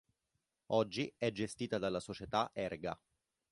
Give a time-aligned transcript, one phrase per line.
[0.71, 2.99] Oggi è gestita dalla società Erga.